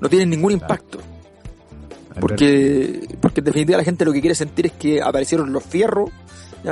no 0.00 0.08
tienen 0.08 0.30
ningún 0.30 0.52
impacto. 0.52 0.98
Porque, 2.20 3.16
porque 3.20 3.40
en 3.40 3.44
definitiva 3.44 3.78
la 3.78 3.84
gente 3.84 4.04
lo 4.04 4.12
que 4.12 4.20
quiere 4.20 4.34
sentir 4.34 4.66
es 4.66 4.72
que 4.72 5.00
aparecieron 5.00 5.52
los 5.52 5.62
fierros 5.62 6.10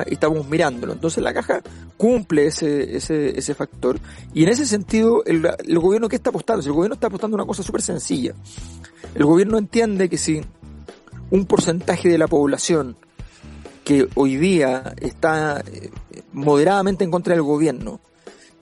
y 0.07 0.14
estamos 0.14 0.49
mirándolo. 0.49 0.93
Entonces 0.93 1.23
la 1.23 1.33
caja 1.33 1.61
cumple 1.97 2.47
ese, 2.47 2.97
ese, 2.97 3.38
ese 3.38 3.55
factor. 3.55 3.99
Y 4.35 4.45
en 4.45 4.50
ese 4.50 4.66
sentido, 4.66 5.25
el, 5.25 5.49
el 5.66 5.78
gobierno 5.78 6.09
que 6.09 6.16
está 6.16 6.31
apostando, 6.31 6.64
el 6.64 6.73
gobierno 6.73 6.95
está 6.95 7.07
apostando 7.07 7.35
una 7.35 7.47
cosa 7.47 7.62
súper 7.62 7.83
sencilla. 7.83 8.35
El 9.14 9.25
gobierno 9.25 9.59
entiende 9.59 10.09
que 10.09 10.19
si 10.19 10.43
un 11.31 11.47
porcentaje 11.47 12.09
de 12.09 12.19
la 12.19 12.28
población 12.28 12.97
que 13.85 14.09
hoy 14.14 14.37
día 14.37 14.95
está 15.00 15.61
eh, 15.61 15.90
moderadamente 16.33 17.05
en 17.05 17.11
contra 17.11 17.35
del 17.35 17.43
gobierno, 17.43 18.00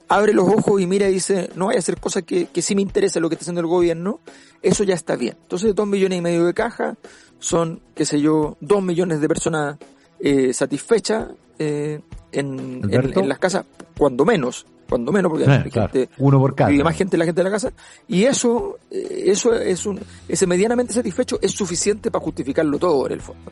abre 0.07 0.33
los 0.33 0.47
ojos 0.47 0.79
y 0.79 0.85
mira 0.85 1.09
y 1.09 1.13
dice, 1.13 1.49
no 1.55 1.67
vaya 1.67 1.77
a 1.77 1.79
hacer 1.79 1.99
cosas 1.99 2.23
que, 2.23 2.45
que 2.45 2.61
sí 2.61 2.75
me 2.75 2.81
interesa 2.81 3.19
lo 3.19 3.29
que 3.29 3.35
está 3.35 3.43
haciendo 3.43 3.61
el 3.61 3.67
gobierno, 3.67 4.19
eso 4.61 4.83
ya 4.83 4.93
está 4.93 5.15
bien. 5.15 5.35
Entonces, 5.41 5.73
dos 5.73 5.87
millones 5.87 6.19
y 6.19 6.21
medio 6.21 6.45
de 6.45 6.53
caja 6.53 6.95
son, 7.39 7.81
qué 7.95 8.05
sé 8.05 8.21
yo, 8.21 8.57
dos 8.61 8.83
millones 8.83 9.19
de 9.19 9.27
personas 9.27 9.77
eh, 10.25 10.53
satisfecha 10.53 11.27
eh, 11.59 12.01
en, 12.31 12.81
en, 12.91 13.29
las 13.29 13.37
casas, 13.37 13.63
cuando 13.95 14.25
menos, 14.25 14.65
cuando 14.89 15.11
menos, 15.11 15.29
porque 15.29 15.45
hay 15.45 15.69
gente, 15.69 16.09
uno 16.17 16.39
por 16.39 16.55
cada. 16.55 16.71
Y 16.71 16.81
más 16.81 16.95
gente 16.95 17.15
la 17.15 17.25
gente 17.25 17.41
de 17.41 17.43
la 17.43 17.51
casa, 17.51 17.71
y 18.07 18.23
eso, 18.23 18.79
eh, 18.89 19.25
eso 19.27 19.53
es 19.53 19.85
un, 19.85 19.99
ese 20.27 20.47
medianamente 20.47 20.93
satisfecho 20.93 21.37
es 21.39 21.51
suficiente 21.51 22.09
para 22.09 22.25
justificarlo 22.25 22.79
todo 22.79 23.05
en 23.05 23.13
el 23.13 23.21
fondo. 23.21 23.51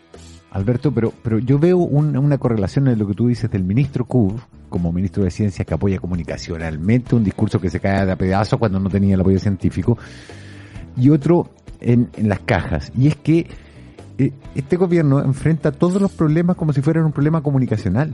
Alberto, 0.50 0.92
pero, 0.92 1.14
pero 1.22 1.38
yo 1.38 1.60
veo 1.60 1.78
una 1.78 2.40
correlación 2.40 2.88
en 2.88 2.98
lo 2.98 3.06
que 3.06 3.14
tú 3.14 3.28
dices 3.28 3.52
del 3.52 3.64
ministro 3.64 4.06
Kub, 4.06 4.42
como 4.70 4.92
ministro 4.92 5.24
de 5.24 5.30
Ciencias 5.30 5.68
que 5.68 5.76
apoya 5.76 6.00
comunicacionalmente 6.00 7.16
un 7.16 7.24
discurso 7.24 7.62
que 7.62 7.70
se 7.70 7.80
cae 7.80 8.04
de 8.04 8.12
a 8.14 8.16
pedazo 8.16 8.58
cuando 8.58 8.80
no 8.80 8.90
tenía 8.90 9.14
el 9.14 9.22
apoyo 9.22 9.38
científico, 9.38 9.96
y 10.98 11.12
otro 11.12 11.52
en, 11.80 12.10
en 12.18 12.30
las 12.30 12.40
cajas. 12.40 12.92
Y 12.98 13.10
es 13.10 13.16
que 13.16 13.48
este 14.18 14.78
gobierno 14.78 15.20
enfrenta 15.20 15.72
todos 15.72 16.02
los 16.02 16.12
problemas 16.12 16.56
como 16.56 16.74
si 16.74 16.82
fueran 16.82 17.06
un 17.06 17.12
problema 17.12 17.42
comunicacional, 17.42 18.14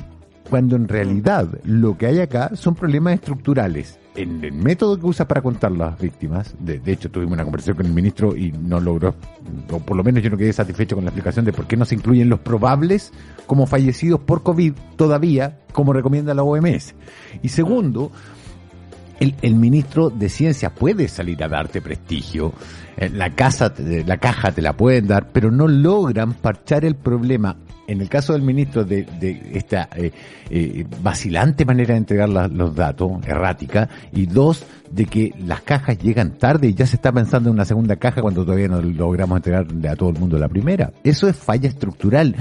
cuando 0.50 0.76
en 0.76 0.88
realidad 0.88 1.48
lo 1.64 1.98
que 1.98 2.08
hay 2.08 2.20
acá 2.20 2.52
son 2.56 2.76
problemas 2.76 3.14
estructurales. 3.16 4.00
En 4.16 4.44
el 4.44 4.54
método 4.54 5.00
que 5.00 5.06
usa 5.06 5.28
para 5.28 5.42
contar 5.42 5.72
las 5.72 5.98
víctimas, 6.00 6.56
de, 6.60 6.82
hecho 6.86 7.10
tuvimos 7.10 7.34
una 7.34 7.44
conversación 7.44 7.78
con 7.78 7.86
el 7.86 7.94
ministro 7.94 8.36
y 8.36 8.52
no 8.52 8.80
logró, 8.80 9.14
o 9.72 9.80
por 9.80 9.96
lo 9.96 10.04
menos 10.04 10.24
yo 10.24 10.30
no 10.30 10.38
quedé 10.38 10.52
satisfecho 10.52 10.96
con 10.96 11.06
la 11.06 11.12
explicación 11.12 11.46
de 11.46 11.54
por 11.54 11.68
qué 11.68 11.78
no 11.78 11.86
se 11.86 11.96
incluyen 11.96 12.28
los 12.28 12.40
probables 12.40 13.14
como 13.46 13.68
fallecidos 13.68 14.20
por 14.20 14.44
COVID 14.44 14.74
todavía, 14.96 15.60
como 15.72 15.94
recomienda 15.94 16.34
la 16.34 16.44
OMS. 16.44 16.96
Y 17.44 17.50
segundo, 17.50 18.12
el, 19.20 19.36
el, 19.42 19.56
ministro 19.56 20.10
de 20.10 20.30
Ciencia 20.30 20.70
puede 20.70 21.08
salir 21.08 21.44
a 21.44 21.48
darte 21.48 21.82
prestigio, 21.82 22.54
eh, 22.98 23.10
la, 23.10 23.34
casa, 23.34 23.74
la 23.78 24.18
caja 24.18 24.52
te 24.52 24.62
la 24.62 24.74
pueden 24.74 25.08
dar, 25.08 25.30
pero 25.32 25.52
no 25.52 25.68
logran 25.68 26.34
parchar 26.34 26.86
el 26.86 26.96
problema. 26.96 27.56
En 27.88 28.02
el 28.02 28.10
caso 28.10 28.34
del 28.34 28.44
ministro 28.44 28.84
de, 28.84 29.04
de 29.04 29.52
esta 29.54 29.90
eh, 29.96 30.12
eh, 30.50 30.86
vacilante 31.02 31.66
manera 31.66 31.94
de 31.94 32.00
entregar 32.00 32.30
los 32.30 32.76
datos, 32.76 33.12
errática, 33.26 33.90
y 34.12 34.28
dos, 34.28 34.66
de 34.92 35.06
que 35.06 35.34
las 35.46 35.62
cajas 35.62 35.98
llegan 35.98 36.38
tarde 36.38 36.68
y 36.68 36.74
ya 36.74 36.86
se 36.86 36.98
está 36.98 37.12
pensando 37.12 37.50
en 37.50 37.56
una 37.56 37.66
segunda 37.66 37.96
caja 37.96 38.22
cuando 38.22 38.44
todavía 38.44 38.68
no 38.68 38.82
logramos 38.82 39.38
entregarle 39.38 39.90
a 39.90 39.96
todo 39.96 40.10
el 40.10 40.20
mundo 40.20 40.38
la 40.38 40.50
primera. 40.50 40.92
Eso 41.04 41.28
es 41.28 41.36
falla 41.36 41.68
estructural. 41.68 42.36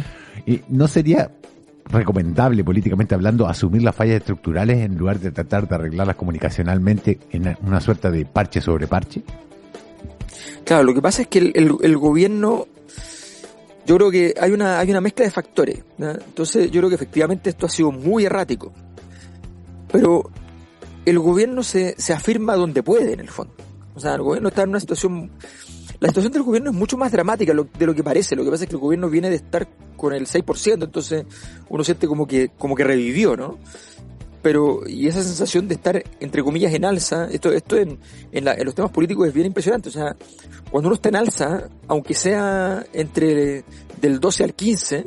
¿No 0.68 0.86
sería 0.86 1.30
recomendable 1.90 2.64
políticamente 2.64 3.14
hablando 3.14 3.46
asumir 3.46 3.82
las 3.82 3.94
fallas 3.94 4.16
estructurales 4.16 4.78
en 4.78 4.96
lugar 4.96 5.18
de 5.18 5.30
tratar 5.30 5.68
de 5.68 5.74
arreglarlas 5.74 6.16
comunicacionalmente 6.16 7.18
en 7.30 7.56
una 7.62 7.80
suerte 7.80 8.10
de 8.10 8.24
parche 8.24 8.60
sobre 8.60 8.86
parche? 8.86 9.22
Claro, 10.64 10.84
lo 10.84 10.94
que 10.94 11.02
pasa 11.02 11.22
es 11.22 11.28
que 11.28 11.38
el, 11.38 11.96
gobierno, 11.96 12.66
yo 13.86 13.96
creo 13.96 14.10
que 14.10 14.34
hay 14.38 14.52
una, 14.52 14.78
hay 14.78 14.90
una 14.90 15.00
mezcla 15.00 15.24
de 15.24 15.30
factores. 15.30 15.82
Entonces 15.98 16.70
yo 16.70 16.80
creo 16.80 16.88
que 16.90 16.96
efectivamente 16.96 17.50
esto 17.50 17.66
ha 17.66 17.70
sido 17.70 17.90
muy 17.90 18.26
errático. 18.26 18.72
Pero 19.90 20.30
el 21.06 21.18
gobierno 21.18 21.62
se, 21.62 21.94
se 21.98 22.12
afirma 22.12 22.54
donde 22.54 22.82
puede, 22.82 23.14
en 23.14 23.20
el 23.20 23.30
fondo. 23.30 23.54
O 23.94 24.00
sea, 24.00 24.14
el 24.14 24.22
gobierno 24.22 24.50
está 24.50 24.62
en 24.62 24.68
una 24.68 24.80
situación 24.80 25.30
la 26.00 26.08
situación 26.08 26.32
del 26.32 26.42
gobierno 26.42 26.70
es 26.70 26.76
mucho 26.76 26.96
más 26.96 27.10
dramática 27.10 27.52
de 27.52 27.86
lo 27.86 27.94
que 27.94 28.04
parece. 28.04 28.36
Lo 28.36 28.44
que 28.44 28.50
pasa 28.50 28.64
es 28.64 28.70
que 28.70 28.76
el 28.76 28.80
gobierno 28.80 29.10
viene 29.10 29.30
de 29.30 29.36
estar 29.36 29.66
con 29.96 30.12
el 30.12 30.26
6%, 30.26 30.84
entonces 30.84 31.24
uno 31.68 31.82
siente 31.82 32.06
como 32.06 32.26
que, 32.26 32.50
como 32.56 32.76
que 32.76 32.84
revivió, 32.84 33.36
¿no? 33.36 33.58
Pero, 34.40 34.86
y 34.86 35.08
esa 35.08 35.22
sensación 35.22 35.66
de 35.66 35.74
estar, 35.74 36.00
entre 36.20 36.44
comillas, 36.44 36.72
en 36.72 36.84
alza, 36.84 37.28
esto, 37.28 37.52
esto 37.52 37.76
en, 37.76 37.98
en, 38.30 38.64
los 38.64 38.74
temas 38.74 38.92
políticos 38.92 39.26
es 39.26 39.34
bien 39.34 39.48
impresionante. 39.48 39.88
O 39.88 39.92
sea, 39.92 40.14
cuando 40.70 40.88
uno 40.88 40.94
está 40.94 41.08
en 41.08 41.16
alza, 41.16 41.68
aunque 41.88 42.14
sea 42.14 42.84
entre 42.92 43.64
del 44.00 44.20
12 44.20 44.44
al 44.44 44.54
15, 44.54 45.04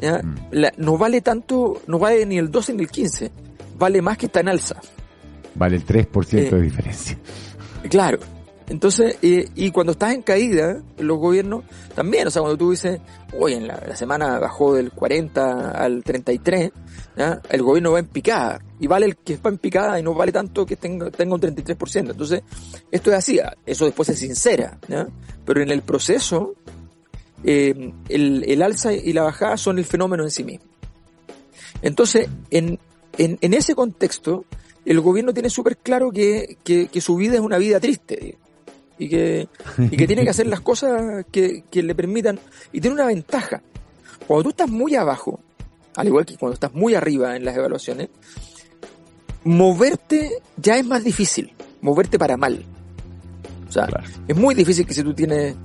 ¿ya? 0.00 0.22
Mm. 0.22 0.50
no 0.76 0.96
vale 0.96 1.20
tanto, 1.20 1.82
no 1.88 1.98
vale 1.98 2.24
ni 2.24 2.38
el 2.38 2.52
12 2.52 2.74
ni 2.74 2.84
el 2.84 2.90
15, 2.90 3.32
vale 3.76 4.00
más 4.00 4.16
que 4.16 4.26
está 4.26 4.38
en 4.38 4.48
alza. 4.48 4.80
Vale 5.56 5.76
el 5.76 5.84
3% 5.84 6.28
de 6.28 6.46
eh, 6.46 6.60
diferencia. 6.60 7.18
Claro. 7.90 8.18
Entonces, 8.66 9.18
y 9.20 9.70
cuando 9.72 9.92
estás 9.92 10.14
en 10.14 10.22
caída, 10.22 10.82
los 10.98 11.18
gobiernos 11.18 11.64
también, 11.94 12.26
o 12.26 12.30
sea, 12.30 12.40
cuando 12.40 12.56
tú 12.56 12.70
dices, 12.70 12.98
oye, 13.38 13.56
en 13.56 13.66
la, 13.68 13.94
semana 13.94 14.38
bajó 14.38 14.74
del 14.74 14.90
40 14.90 15.70
al 15.70 16.02
33, 16.02 16.72
¿ya? 17.16 17.42
el 17.50 17.62
gobierno 17.62 17.92
va 17.92 17.98
en 17.98 18.06
picada, 18.06 18.62
y 18.80 18.86
vale 18.86 19.06
el 19.06 19.16
que 19.18 19.36
va 19.36 19.50
en 19.50 19.58
picada 19.58 20.00
y 20.00 20.02
no 20.02 20.14
vale 20.14 20.32
tanto 20.32 20.64
que 20.64 20.76
tenga, 20.76 21.10
tenga 21.10 21.34
un 21.34 21.40
33%. 21.42 22.10
Entonces, 22.10 22.42
esto 22.90 23.10
es 23.10 23.16
así, 23.16 23.38
eso 23.66 23.84
después 23.84 24.08
es 24.08 24.18
sincera, 24.18 24.78
pero 25.44 25.60
en 25.60 25.70
el 25.70 25.82
proceso, 25.82 26.54
eh, 27.44 27.92
el, 28.08 28.44
el 28.46 28.62
alza 28.62 28.94
y 28.94 29.12
la 29.12 29.24
bajada 29.24 29.58
son 29.58 29.78
el 29.78 29.84
fenómeno 29.84 30.22
en 30.22 30.30
sí 30.30 30.42
mismo. 30.42 30.64
Entonces, 31.82 32.30
en, 32.50 32.78
en, 33.18 33.36
en 33.42 33.52
ese 33.52 33.74
contexto, 33.74 34.46
el 34.86 35.00
gobierno 35.00 35.34
tiene 35.34 35.50
súper 35.50 35.76
claro 35.76 36.10
que, 36.10 36.56
que, 36.64 36.88
que, 36.88 37.00
su 37.02 37.16
vida 37.16 37.34
es 37.34 37.40
una 37.40 37.58
vida 37.58 37.78
triste 37.78 38.38
y 38.98 39.08
que, 39.08 39.48
y 39.78 39.96
que 39.96 40.06
tiene 40.06 40.24
que 40.24 40.30
hacer 40.30 40.46
las 40.46 40.60
cosas 40.60 41.24
que, 41.30 41.64
que 41.70 41.82
le 41.82 41.94
permitan. 41.94 42.38
Y 42.72 42.80
tiene 42.80 42.94
una 42.94 43.06
ventaja. 43.06 43.62
Cuando 44.26 44.44
tú 44.44 44.50
estás 44.50 44.68
muy 44.68 44.94
abajo, 44.94 45.40
al 45.96 46.06
igual 46.06 46.24
que 46.24 46.36
cuando 46.36 46.54
estás 46.54 46.72
muy 46.74 46.94
arriba 46.94 47.36
en 47.36 47.44
las 47.44 47.56
evaluaciones, 47.56 48.08
moverte 49.44 50.42
ya 50.56 50.78
es 50.78 50.86
más 50.86 51.04
difícil, 51.04 51.52
moverte 51.80 52.18
para 52.18 52.36
mal. 52.36 52.64
O 53.68 53.72
sea, 53.72 53.88
es 54.26 54.36
muy 54.36 54.54
difícil 54.54 54.86
que 54.86 54.94
si 54.94 55.02
tú 55.02 55.14
tienes 55.14 55.56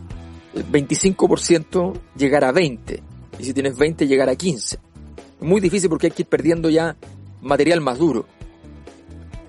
25% 0.55 1.99
llegar 2.15 2.43
a 2.43 2.51
20 2.51 3.03
y 3.37 3.43
si 3.43 3.53
tienes 3.53 3.77
20 3.77 4.07
llegar 4.07 4.29
a 4.29 4.35
15. 4.35 4.75
Es 4.75 5.47
muy 5.47 5.61
difícil 5.61 5.89
porque 5.89 6.07
hay 6.07 6.11
que 6.11 6.23
ir 6.23 6.27
perdiendo 6.27 6.69
ya 6.69 6.95
material 7.41 7.81
más 7.81 7.97
duro. 7.97 8.25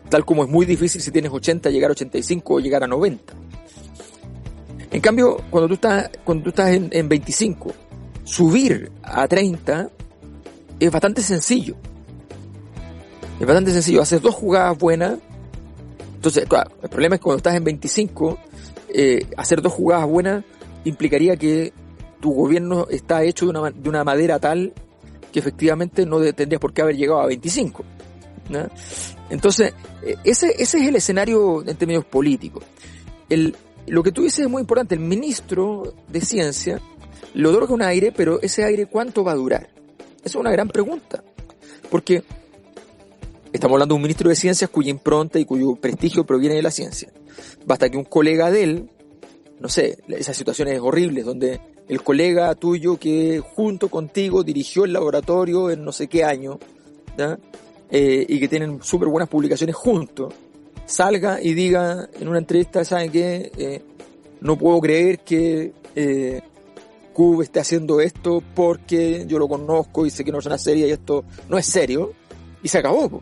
Tal 0.09 0.25
como 0.25 0.45
es 0.45 0.51
muy 0.51 0.67
difícil 0.67 1.01
si 1.01 1.11
tienes 1.11 1.33
80 1.33 1.71
llegar 1.71 1.91
a 1.91 1.93
85 1.93 2.55
o 2.55 2.61
llegar 2.61 2.85
a 2.85 2.87
90. 2.87 3.35
En 5.01 5.03
cambio, 5.03 5.39
cuando 5.49 5.67
tú 5.67 5.75
estás, 5.77 6.11
cuando 6.25 6.45
tú 6.45 6.51
estás 6.51 6.73
en, 6.73 7.09
25, 7.09 7.73
subir 8.23 8.93
a 9.03 9.27
30 9.27 9.89
es 10.79 10.93
bastante 10.93 11.23
sencillo. 11.23 11.75
Es 13.41 13.47
bastante 13.47 13.73
sencillo. 13.73 14.03
Haces 14.03 14.21
dos 14.21 14.35
jugadas 14.35 14.77
buenas. 14.77 15.19
Entonces, 16.17 16.45
claro, 16.47 16.73
el 16.83 16.91
problema 16.91 17.15
es 17.15 17.21
que 17.23 17.25
cuando 17.25 17.39
estás 17.39 17.55
en 17.55 17.65
25, 17.65 18.39
eh, 18.91 19.27
hacer 19.39 19.63
dos 19.63 19.73
jugadas 19.73 20.07
buenas 20.07 20.45
implicaría 20.85 21.35
que 21.35 21.73
tu 22.21 22.35
gobierno 22.35 22.87
está 22.91 23.23
hecho 23.23 23.47
de 23.47 23.59
una, 23.59 23.71
de 23.71 23.89
una 23.89 24.05
madera 24.05 24.39
tal 24.39 24.75
que 25.33 25.39
efectivamente 25.39 26.05
no 26.05 26.21
tendrías 26.35 26.61
por 26.61 26.75
qué 26.75 26.83
haber 26.83 26.99
llegado 26.99 27.23
a 27.23 27.27
25. 27.27 27.85
Entonces, 29.31 29.73
eh, 30.03 30.17
ese, 30.25 30.49
ese 30.59 30.79
es 30.79 30.89
el 30.89 30.97
escenario 30.97 31.67
en 31.67 31.75
términos 31.79 32.05
políticos. 32.05 32.65
El, 33.31 33.57
lo 33.87 34.03
que 34.03 34.13
tú 34.13 34.23
dices 34.23 34.41
es 34.41 34.49
muy 34.51 34.61
importante. 34.61 34.95
El 34.95 35.01
ministro 35.01 35.95
de 36.09 36.21
Ciencia 36.21 36.81
le 37.35 37.49
otorga 37.49 37.75
un 37.75 37.83
aire, 37.83 38.13
pero 38.13 38.41
ese 38.41 38.65
aire 38.65 38.87
¿cuánto 38.87 39.25
va 39.25 39.33
a 39.33 39.37
durar? 39.37 39.71
Esa 40.19 40.25
es 40.25 40.35
una 40.37 40.51
gran 40.51 40.69
pregunta. 40.69 41.23
Porque 41.91 42.23
estamos 43.53 43.75
hablando 43.75 43.95
de 43.95 43.97
un 43.97 44.03
ministro 44.03 44.29
de 44.29 44.37
Ciencias 44.37 44.71
cuya 44.71 44.91
impronta 44.91 45.39
y 45.39 45.45
cuyo 45.45 45.77
prestigio 45.77 46.25
proviene 46.25 46.57
de 46.57 46.63
la 46.63 46.71
ciencia. 46.71 47.13
Basta 47.67 47.89
que 47.89 47.97
un 47.97 48.05
colega 48.05 48.51
de 48.51 48.63
él, 48.63 48.91
no 49.59 49.69
sé, 49.69 49.99
esas 50.09 50.37
situaciones 50.37 50.79
horribles 50.81 51.25
donde 51.25 51.61
el 51.89 52.03
colega 52.03 52.55
tuyo 52.55 52.99
que 52.99 53.41
junto 53.41 53.89
contigo 53.89 54.45
dirigió 54.45 54.85
el 54.85 54.93
laboratorio 54.93 55.71
en 55.71 55.85
no 55.85 55.91
sé 55.91 56.07
qué 56.07 56.23
año, 56.23 56.59
eh, 57.91 58.27
y 58.29 58.39
que 58.39 58.49
tienen 58.49 58.83
súper 58.83 59.09
buenas 59.09 59.29
publicaciones 59.29 59.75
juntos, 59.75 60.33
salga 60.87 61.41
y 61.41 61.55
diga 61.55 62.09
en 62.19 62.29
una 62.29 62.39
entrevista, 62.39 62.85
¿saben 62.85 63.11
qué? 63.11 63.53
Eh, 63.57 63.83
no 64.41 64.57
puedo 64.57 64.81
creer 64.81 65.21
que 65.21 65.73
eh, 65.95 66.41
Cube 67.13 67.45
esté 67.45 67.61
haciendo 67.61 68.01
esto 68.01 68.43
porque 68.55 69.25
yo 69.27 69.39
lo 69.39 69.49
conozco 69.49 70.07
y 70.07 70.11
sé 70.11 70.25
que 70.25 70.33
no 70.33 70.39
es 70.39 70.47
una 70.47 70.59
serie 70.59 70.89
y 70.89 70.91
esto 70.91 71.25
no 71.49 71.59
es 71.59 71.67
serio. 71.67 72.13
Y 72.63 72.69
se 72.69 72.79
acabó. 72.79 73.21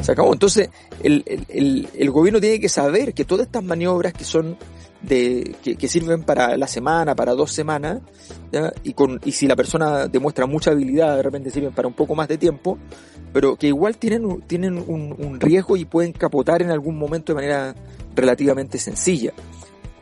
Se 0.00 0.12
acabó. 0.12 0.32
Entonces, 0.32 0.70
el, 1.02 1.22
el, 1.26 1.88
el, 1.94 2.10
gobierno 2.10 2.40
tiene 2.40 2.58
que 2.58 2.68
saber 2.68 3.14
que 3.14 3.24
todas 3.24 3.46
estas 3.46 3.62
maniobras 3.62 4.12
que 4.12 4.24
son 4.24 4.56
de, 5.02 5.56
que, 5.62 5.76
que 5.76 5.88
sirven 5.88 6.22
para 6.22 6.56
la 6.56 6.66
semana, 6.66 7.14
para 7.14 7.32
dos 7.32 7.52
semanas, 7.52 8.00
y 8.82 8.92
con, 8.92 9.20
y 9.24 9.32
si 9.32 9.46
la 9.46 9.56
persona 9.56 10.06
demuestra 10.08 10.46
mucha 10.46 10.70
habilidad, 10.70 11.16
de 11.16 11.22
repente 11.22 11.50
sirven 11.50 11.72
para 11.72 11.88
un 11.88 11.94
poco 11.94 12.14
más 12.14 12.28
de 12.28 12.38
tiempo, 12.38 12.78
pero 13.32 13.56
que 13.56 13.68
igual 13.68 13.96
tienen, 13.96 14.42
tienen 14.42 14.78
un, 14.78 15.14
un 15.18 15.40
riesgo 15.40 15.76
y 15.76 15.84
pueden 15.84 16.12
capotar 16.12 16.62
en 16.62 16.70
algún 16.70 16.98
momento 16.98 17.32
de 17.32 17.36
manera 17.36 17.74
relativamente 18.14 18.78
sencilla. 18.78 19.32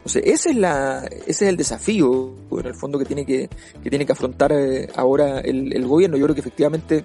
Sea, 0.04 0.22
ese 0.24 0.50
es 0.50 0.56
la, 0.56 1.06
ese 1.06 1.30
es 1.30 1.42
el 1.42 1.56
desafío, 1.56 2.34
en 2.50 2.66
el 2.66 2.74
fondo, 2.74 2.98
que 2.98 3.04
tiene 3.04 3.24
que, 3.24 3.48
que 3.82 3.90
tiene 3.90 4.06
que 4.06 4.12
afrontar 4.12 4.52
eh, 4.52 4.88
ahora 4.96 5.40
el, 5.40 5.72
el, 5.72 5.86
gobierno. 5.86 6.16
Yo 6.16 6.24
creo 6.24 6.34
que 6.34 6.40
efectivamente 6.40 7.04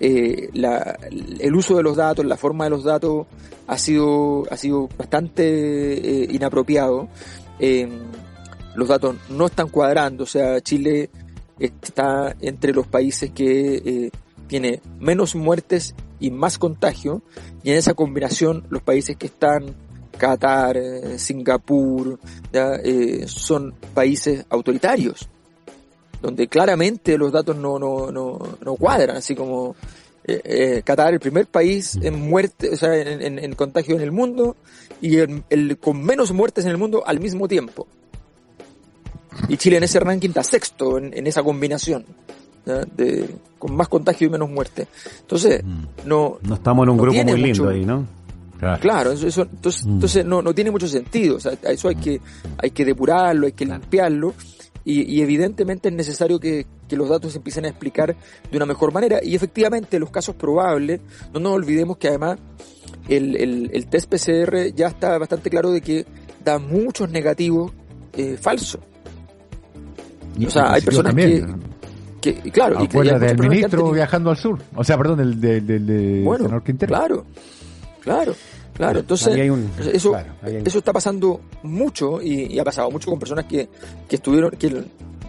eh, 0.00 0.50
la, 0.52 0.98
el 1.10 1.54
uso 1.54 1.76
de 1.76 1.82
los 1.82 1.96
datos, 1.96 2.24
la 2.24 2.36
forma 2.36 2.64
de 2.64 2.70
los 2.70 2.84
datos 2.84 3.26
ha 3.66 3.78
sido, 3.78 4.44
ha 4.50 4.56
sido 4.56 4.88
bastante 4.96 5.42
eh, 5.42 6.28
inapropiado. 6.30 7.08
Eh, 7.58 7.88
los 8.74 8.88
datos 8.88 9.16
no 9.30 9.46
están 9.46 9.68
cuadrando, 9.68 10.24
o 10.24 10.26
sea, 10.26 10.60
Chile 10.60 11.10
está 11.58 12.36
entre 12.40 12.72
los 12.72 12.86
países 12.86 13.30
que 13.30 13.76
eh, 13.76 14.10
tiene 14.46 14.80
menos 15.00 15.34
muertes 15.34 15.94
y 16.20 16.30
más 16.30 16.58
contagio, 16.58 17.22
y 17.62 17.70
en 17.70 17.76
esa 17.76 17.94
combinación 17.94 18.64
los 18.68 18.82
países 18.82 19.16
que 19.16 19.26
están 19.26 19.74
Qatar, 20.16 20.76
eh, 20.76 21.18
Singapur. 21.18 22.18
Eh, 22.52 23.24
son 23.26 23.74
países 23.94 24.44
autoritarios. 24.48 25.28
Donde 26.22 26.48
claramente 26.48 27.16
los 27.18 27.32
datos 27.32 27.56
no, 27.56 27.78
no, 27.78 28.10
no, 28.10 28.38
no 28.64 28.74
cuadran, 28.76 29.16
así 29.16 29.34
como 29.34 29.76
eh, 30.24 30.40
eh, 30.44 30.82
Qatar, 30.84 31.12
el 31.14 31.20
primer 31.20 31.46
país 31.46 31.96
en 32.02 32.20
muerte, 32.28 32.70
o 32.72 32.76
sea, 32.76 32.96
en, 32.96 33.22
en, 33.22 33.38
en 33.38 33.54
contagio 33.54 33.94
en 33.96 34.02
el 34.02 34.12
mundo 34.12 34.56
y 35.00 35.16
el, 35.18 35.42
el, 35.50 35.78
con 35.78 36.02
menos 36.04 36.32
muertes 36.32 36.64
en 36.64 36.70
el 36.72 36.78
mundo 36.78 37.02
al 37.06 37.20
mismo 37.20 37.46
tiempo. 37.48 37.86
Y 39.48 39.56
Chile 39.58 39.76
en 39.76 39.84
ese 39.84 40.00
ranking 40.00 40.30
está 40.30 40.42
sexto 40.42 40.98
en, 40.98 41.16
en 41.16 41.26
esa 41.26 41.42
combinación. 41.42 42.04
De, 42.96 43.28
con 43.60 43.76
más 43.76 43.86
contagio 43.86 44.26
y 44.26 44.30
menos 44.30 44.50
muerte. 44.50 44.88
Entonces, 45.20 45.62
no. 46.04 46.38
No 46.42 46.54
estamos 46.56 46.82
en 46.84 46.90
un 46.90 46.96
no 46.96 47.02
grupo 47.04 47.22
muy 47.22 47.40
lindo 47.40 47.62
mucho- 47.64 47.68
ahí, 47.68 47.84
¿no? 47.84 48.04
Claro. 48.58 48.80
Claro, 48.80 49.12
eso, 49.12 49.28
eso- 49.28 49.42
entonces, 49.42 49.84
entonces 49.84 50.24
no, 50.24 50.42
no 50.42 50.52
tiene 50.52 50.72
mucho 50.72 50.88
sentido. 50.88 51.36
O 51.36 51.40
sea, 51.40 51.52
eso 51.62 51.86
hay 51.88 51.94
que, 51.94 52.20
hay 52.58 52.70
que 52.72 52.84
depurarlo, 52.84 53.46
hay 53.46 53.52
que 53.52 53.66
limpiarlo. 53.66 54.34
Y, 54.88 55.02
y 55.02 55.20
evidentemente 55.20 55.88
es 55.88 55.94
necesario 55.94 56.38
que, 56.38 56.64
que 56.88 56.96
los 56.96 57.08
datos 57.08 57.32
se 57.32 57.38
empiecen 57.38 57.64
a 57.64 57.68
explicar 57.68 58.14
de 58.50 58.56
una 58.56 58.66
mejor 58.66 58.92
manera. 58.92 59.18
Y 59.22 59.34
efectivamente, 59.34 59.98
los 59.98 60.10
casos 60.10 60.36
probables, 60.36 61.00
no 61.34 61.40
nos 61.40 61.52
olvidemos 61.54 61.96
que 61.98 62.06
además 62.08 62.38
el, 63.08 63.36
el, 63.36 63.70
el 63.74 63.86
test 63.88 64.08
PCR 64.08 64.72
ya 64.74 64.86
está 64.86 65.18
bastante 65.18 65.50
claro 65.50 65.72
de 65.72 65.80
que 65.80 66.06
da 66.44 66.58
muchos 66.60 67.10
negativos 67.10 67.72
eh, 68.16 68.38
falsos. 68.40 68.80
Y- 70.38 70.46
O 70.46 70.50
sea, 70.50 70.72
hay 70.74 70.82
personas 70.82 71.10
también. 71.14 71.60
Que, 72.20 72.40
y 72.44 72.50
claro, 72.50 72.82
y 72.82 72.88
que 72.88 72.98
del 73.02 73.36
que 73.36 73.48
ministro 73.48 73.90
viajando 73.90 74.30
al 74.30 74.36
sur. 74.36 74.58
O 74.74 74.82
sea, 74.84 74.96
perdón, 74.96 75.18
del, 75.18 75.40
del, 75.40 75.66
del, 75.66 75.86
del 75.86 76.22
bueno, 76.24 76.44
senador 76.44 76.62
Quintero. 76.64 76.88
claro, 76.94 77.24
claro, 78.00 78.34
claro. 78.76 79.00
Entonces, 79.00 79.28
Ahí 79.34 79.40
hay 79.42 79.50
un- 79.50 79.70
eso, 79.92 80.10
claro, 80.10 80.32
ahí 80.42 80.56
hay- 80.56 80.62
eso 80.64 80.78
está 80.78 80.92
pasando 80.92 81.40
mucho 81.62 82.20
y, 82.22 82.52
y 82.54 82.58
ha 82.58 82.64
pasado 82.64 82.90
mucho 82.90 83.10
con 83.10 83.18
personas 83.18 83.44
que, 83.46 83.68
que 84.08 84.16
estuvieron, 84.16 84.50
que 84.52 84.68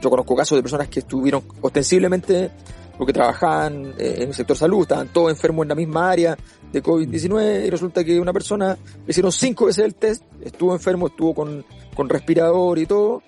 yo 0.01 0.09
conozco 0.09 0.35
casos 0.35 0.57
de 0.57 0.61
personas 0.61 0.87
que 0.89 0.99
estuvieron 0.99 1.43
ostensiblemente 1.61 2.51
porque 2.97 3.13
trabajaban 3.13 3.93
eh, 3.97 4.15
en 4.19 4.29
el 4.29 4.33
sector 4.33 4.57
salud, 4.57 4.81
estaban 4.81 5.07
todos 5.09 5.29
enfermos 5.31 5.63
en 5.63 5.69
la 5.69 5.75
misma 5.75 6.09
área 6.11 6.35
de 6.71 6.81
COVID-19 6.83 7.65
y 7.67 7.69
resulta 7.69 8.03
que 8.03 8.19
una 8.19 8.33
persona 8.33 8.75
le 9.05 9.09
hicieron 9.11 9.31
cinco 9.31 9.67
veces 9.67 9.85
el 9.85 9.95
test, 9.95 10.23
estuvo 10.41 10.73
enfermo, 10.73 11.07
estuvo 11.07 11.33
con, 11.35 11.63
con 11.95 12.09
respirador 12.09 12.79
y 12.79 12.85
todo, 12.87 13.21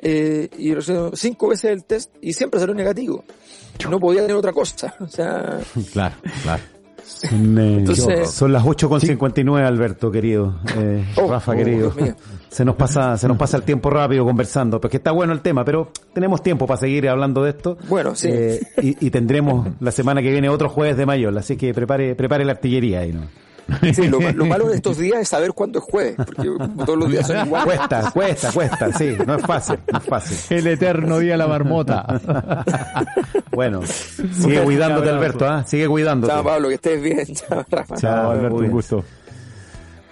eh, 0.00 0.48
y 0.58 0.72
le 0.72 0.78
hicieron 0.78 1.16
cinco 1.16 1.48
veces 1.48 1.72
el 1.72 1.84
test 1.84 2.12
y 2.20 2.32
siempre 2.32 2.60
salió 2.60 2.74
negativo. 2.74 3.24
No 3.90 3.98
podía 4.00 4.22
tener 4.22 4.36
otra 4.36 4.52
cosa. 4.52 4.94
O 5.00 5.08
sea, 5.08 5.58
Claro, 5.92 6.14
claro. 6.42 6.62
Son, 7.06 7.58
eh, 7.58 7.78
Entonces- 7.78 8.30
son 8.30 8.52
las 8.52 8.64
8.59, 8.64 9.64
Alberto, 9.64 10.10
querido. 10.10 10.56
Eh, 10.76 11.04
Oh, 11.16 11.30
Rafa, 11.30 11.52
oh, 11.52 11.56
querido. 11.56 11.92
Se 12.48 12.64
nos 12.64 12.74
pasa, 12.76 13.16
se 13.16 13.28
nos 13.28 13.36
pasa 13.36 13.56
el 13.56 13.62
tiempo 13.62 13.90
rápido 13.90 14.24
conversando, 14.24 14.80
porque 14.80 14.96
está 14.98 15.12
bueno 15.12 15.32
el 15.32 15.40
tema, 15.40 15.64
pero 15.64 15.90
tenemos 16.12 16.42
tiempo 16.42 16.66
para 16.66 16.78
seguir 16.80 17.08
hablando 17.08 17.42
de 17.44 17.50
esto. 17.50 17.78
Bueno, 17.88 18.14
sí. 18.14 18.28
Eh, 18.30 18.60
y, 18.82 19.06
y 19.06 19.10
tendremos 19.10 19.68
la 19.80 19.90
semana 19.92 20.20
que 20.22 20.30
viene 20.30 20.48
otro 20.48 20.68
jueves 20.68 20.96
de 20.96 21.06
mayo, 21.06 21.30
así 21.38 21.56
que 21.56 21.72
prepare, 21.72 22.14
prepare 22.14 22.44
la 22.44 22.52
artillería 22.52 23.00
ahí, 23.00 23.12
¿no? 23.12 23.22
Sí, 23.94 24.08
lo, 24.08 24.20
lo 24.20 24.46
malo 24.46 24.68
de 24.68 24.76
estos 24.76 24.96
días 24.98 25.20
es 25.20 25.28
saber 25.28 25.52
cuándo 25.52 25.78
es 25.78 25.84
jueves, 25.84 26.14
porque 26.16 26.50
todos 26.84 26.98
los 26.98 27.10
días 27.10 27.26
son 27.26 27.46
iguales. 27.46 27.76
Cuesta, 27.76 28.10
cuesta, 28.12 28.52
cuesta, 28.52 28.92
sí, 28.92 29.16
no 29.26 29.34
es 29.36 29.42
fácil, 29.42 29.78
no 29.92 29.98
es 29.98 30.04
fácil. 30.04 30.56
El 30.56 30.66
eterno 30.66 31.18
día 31.18 31.32
de 31.32 31.38
la 31.38 31.46
marmota. 31.48 32.20
Bueno, 33.50 33.80
sigue 33.86 34.62
cuidándote, 34.64 35.08
Alberto, 35.08 35.48
¿ah? 35.48 35.64
Sigue 35.66 35.88
cuidándote. 35.88 36.30
Chao, 36.30 36.44
Pablo, 36.44 36.68
que 36.68 36.74
estés 36.74 37.00
bien. 37.00 37.24
Chao, 37.34 37.64
Rafa. 37.70 37.96
Chao, 37.96 38.30
Alberto, 38.32 38.56
un 38.56 38.60
bien. 38.60 38.72
gusto. 38.72 39.04